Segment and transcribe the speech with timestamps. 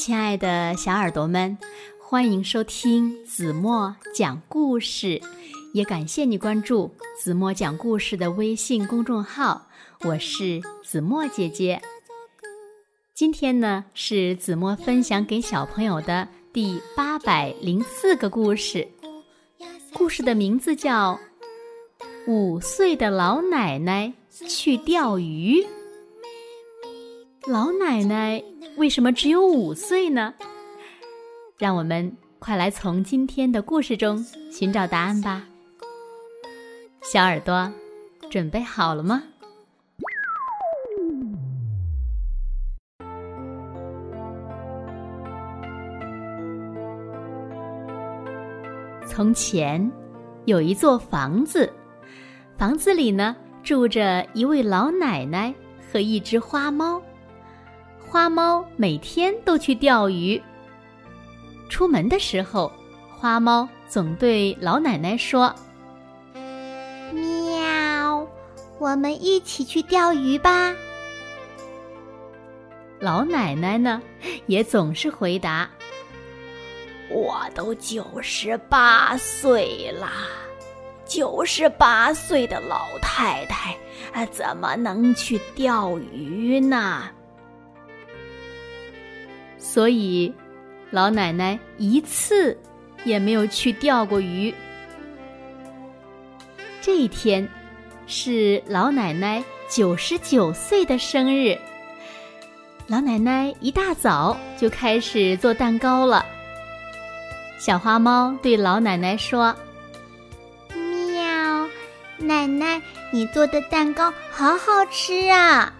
[0.00, 1.58] 亲爱的小耳朵们，
[2.00, 5.20] 欢迎收听子墨讲故事，
[5.74, 9.68] 也感谢你关注子墨讲故事的微信公众号。
[10.06, 11.82] 我是子墨姐姐。
[13.12, 18.88] 今天呢，是子墨分享给小朋友的第八百零四个故事，
[19.92, 21.20] 故事的名字叫
[22.32, 24.14] 《五岁的老奶奶
[24.48, 25.60] 去钓鱼》。
[27.50, 28.40] 老奶奶
[28.76, 30.32] 为什么只有五岁呢？
[31.58, 34.16] 让我们快来从今天的故事中
[34.52, 35.44] 寻找答案吧。
[37.02, 37.68] 小耳朵，
[38.30, 39.24] 准备好了吗？
[49.04, 49.90] 从前
[50.44, 51.68] 有一座房子，
[52.56, 55.52] 房子里呢住着一位老奶奶
[55.92, 57.02] 和一只花猫。
[58.10, 60.42] 花猫每天都去钓鱼。
[61.68, 62.72] 出门的时候，
[63.08, 65.54] 花猫总对老奶奶说
[67.14, 68.26] ：“喵，
[68.80, 70.74] 我们一起去钓鱼吧。”
[72.98, 74.02] 老奶奶呢，
[74.46, 75.70] 也总是回答
[77.14, 80.10] ：“我都九十八岁了，
[81.06, 83.76] 九十八岁的老太太
[84.12, 87.04] 啊，怎么能去钓鱼呢？”
[89.72, 90.34] 所以，
[90.90, 92.58] 老奶奶一次
[93.04, 94.52] 也没有去钓过鱼。
[96.80, 97.48] 这一天
[98.08, 101.56] 是老奶奶九十九岁的生日。
[102.88, 106.26] 老奶奶一大早就开始做蛋糕了。
[107.56, 109.54] 小花猫对老奶奶说
[110.74, 111.68] ：“喵，
[112.18, 112.82] 奶奶，
[113.12, 115.72] 你做的蛋糕好好吃啊！”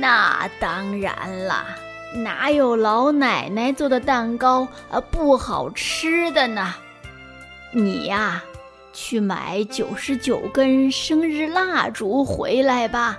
[0.00, 1.76] 那当然啦。
[2.14, 6.74] 哪有老奶奶做的蛋糕啊不好吃的呢？
[7.72, 8.42] 你呀，
[8.92, 13.18] 去买九十九根生日蜡烛回来吧。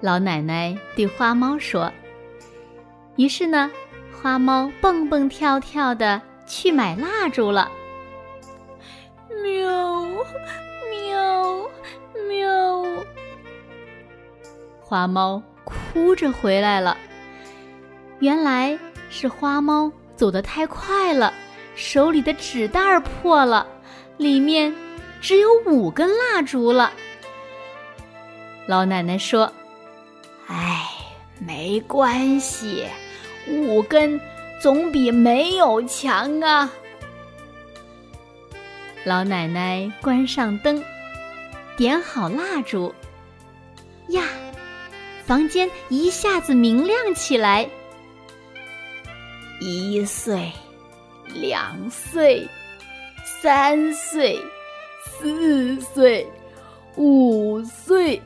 [0.00, 1.90] 老奶奶对花猫说。
[3.16, 3.70] 于是呢，
[4.22, 7.70] 花猫蹦蹦跳跳的去买蜡烛了。
[9.42, 10.04] 喵，
[10.90, 11.68] 喵，
[12.28, 12.84] 喵，
[14.80, 15.42] 花猫。
[15.94, 16.96] 哭着回来了，
[18.18, 18.76] 原来
[19.10, 21.32] 是花猫走得太快了，
[21.76, 23.64] 手里的纸袋破了，
[24.16, 24.74] 里面
[25.20, 26.92] 只有五根蜡烛了。
[28.66, 29.52] 老奶奶说
[30.48, 30.84] ：“哎，
[31.38, 32.84] 没关系，
[33.48, 34.20] 五根
[34.60, 36.68] 总比没有强啊。”
[39.06, 40.82] 老奶奶关上灯，
[41.76, 42.92] 点好蜡烛，
[45.26, 47.68] 房间一下子明亮起来。
[49.60, 50.52] 一岁，
[51.32, 52.46] 两岁，
[53.40, 54.38] 三岁，
[55.06, 56.26] 四岁，
[56.96, 58.20] 五岁，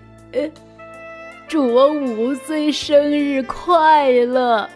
[1.46, 4.68] 祝我五岁生日快乐！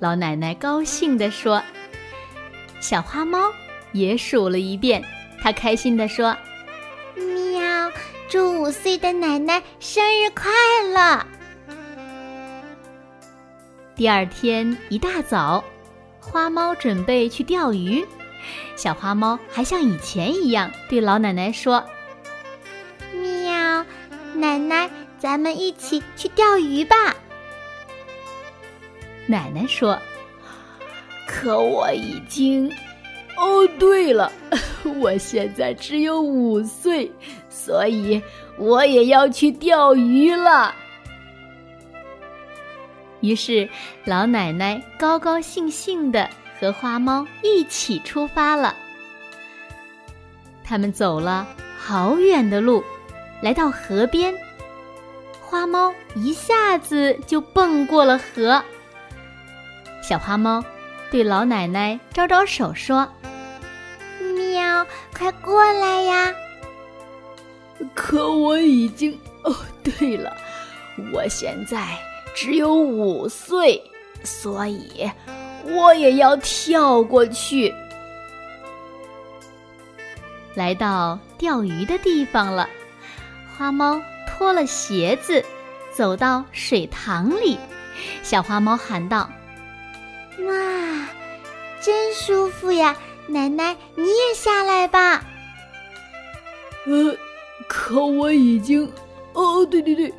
[0.00, 1.62] 老奶奶高兴地说。
[2.80, 3.52] 小花猫
[3.92, 5.02] 也数了一遍，
[5.42, 6.34] 它开心地说。
[8.28, 10.50] 祝五岁的奶奶生日快
[10.92, 11.26] 乐！
[13.96, 15.64] 第二天一大早，
[16.20, 18.06] 花猫准备去钓鱼。
[18.76, 21.82] 小花猫还像以前一样对老奶奶说
[23.16, 23.82] ：“喵，
[24.34, 27.16] 奶奶，咱们一起去钓鱼吧。”
[29.26, 29.98] 奶奶说
[31.26, 32.70] ：“可我已经……
[33.38, 34.30] 哦，对了，
[35.00, 37.10] 我现在只有五岁。”
[37.68, 38.22] 所以
[38.56, 40.74] 我也要去钓鱼了。
[43.20, 43.68] 于是，
[44.06, 46.26] 老奶奶高高兴兴的
[46.58, 48.74] 和花猫一起出发了。
[50.64, 51.46] 他们走了
[51.78, 52.82] 好远的路，
[53.42, 54.34] 来到河边，
[55.42, 58.62] 花猫一下子就蹦过了河。
[60.02, 60.64] 小花猫
[61.10, 63.06] 对老奶奶招招手说
[64.34, 66.34] ：“喵，快过来呀！”
[67.94, 70.36] 可我已经哦，对了，
[71.12, 71.96] 我现在
[72.34, 73.80] 只有五岁，
[74.24, 75.08] 所以
[75.64, 77.72] 我也要跳过去。
[80.54, 82.68] 来到钓鱼的地方了，
[83.56, 85.44] 花猫脱了鞋子，
[85.92, 87.56] 走到水塘里，
[88.24, 89.30] 小花猫喊道
[90.46, 91.08] ：“哇，
[91.80, 92.96] 真舒服呀！
[93.28, 95.24] 奶奶，你也下来吧。”
[96.86, 97.16] 呃。
[97.68, 98.90] 可我已经，
[99.34, 100.12] 哦，对对对，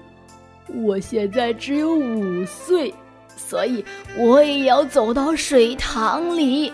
[0.68, 2.94] 我现在只有五岁，
[3.36, 3.84] 所以
[4.16, 6.72] 我也要走到水塘里。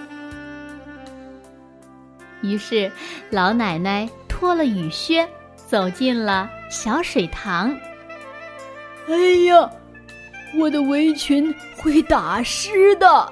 [2.41, 2.91] 于是，
[3.31, 7.75] 老奶奶脱了雨靴，走进了小水塘。
[9.07, 9.15] 哎
[9.47, 9.69] 呀，
[10.57, 13.31] 我的围裙会打湿的。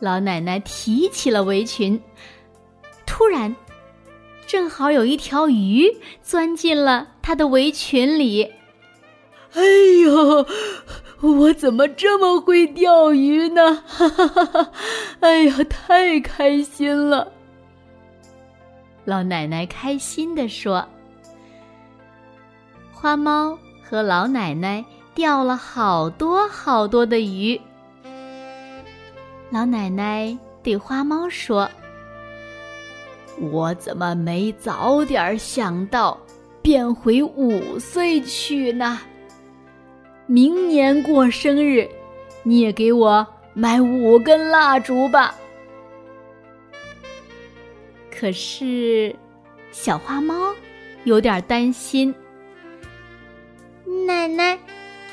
[0.00, 2.00] 老奶奶提起了围裙，
[3.04, 3.54] 突然，
[4.46, 8.52] 正好有一条鱼钻进了他的围裙里。
[9.54, 9.62] 哎
[10.04, 10.46] 呦，
[11.20, 13.82] 我怎么这么会钓鱼呢？
[13.86, 14.72] 哈哈哈哈！
[15.20, 17.32] 哎呀，太开心了！
[19.04, 20.86] 老奶奶开心地说
[22.92, 24.84] ：“花猫和老奶奶
[25.14, 27.58] 钓了好多好多的鱼。”
[29.50, 31.70] 老奶奶对花猫说
[33.38, 36.18] ：“我怎么没早点想到
[36.62, 39.00] 变回五岁去呢？
[40.26, 41.88] 明年过生日，
[42.42, 45.34] 你也给我买五根蜡烛吧。”
[48.10, 49.14] 可是，
[49.70, 50.54] 小花猫
[51.04, 52.14] 有点担心。
[54.06, 54.58] 奶奶，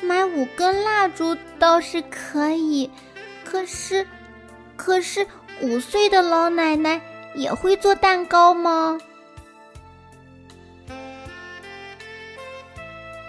[0.02, 2.90] 买五根蜡烛倒是可以，
[3.44, 4.06] 可是。
[4.76, 5.24] 可是
[5.62, 7.00] 五岁的老奶奶
[7.34, 8.98] 也会做蛋糕吗？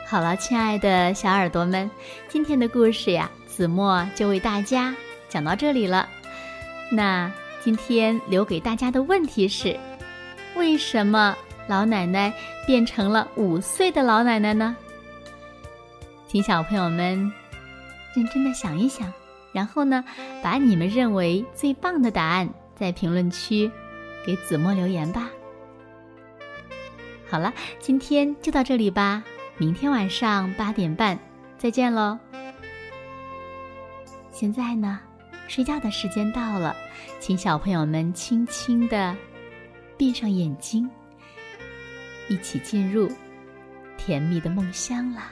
[0.07, 1.89] 好了，亲爱的小耳朵们，
[2.29, 4.93] 今天的故事呀，子墨就为大家
[5.27, 6.07] 讲到这里了。
[6.91, 7.31] 那
[7.63, 9.77] 今天留给大家的问题是：
[10.55, 11.35] 为什么
[11.67, 12.31] 老奶奶
[12.67, 14.77] 变成了五岁的老奶奶呢？
[16.27, 17.31] 请小朋友们
[18.15, 19.11] 认真的想一想。
[19.51, 20.03] 然后呢，
[20.43, 22.47] 把你们认为最棒的答案
[22.77, 23.71] 在评论区
[24.25, 25.29] 给子墨留言吧。
[27.29, 29.23] 好了，今天就到这里吧，
[29.57, 31.19] 明天晚上八点半
[31.57, 32.17] 再见喽。
[34.31, 34.99] 现在呢，
[35.47, 36.75] 睡觉的时间到了，
[37.19, 39.15] 请小朋友们轻轻的
[39.97, 40.89] 闭上眼睛，
[42.27, 43.09] 一起进入
[43.97, 45.31] 甜蜜的梦乡啦。